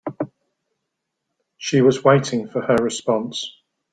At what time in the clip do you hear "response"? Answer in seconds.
2.77-3.55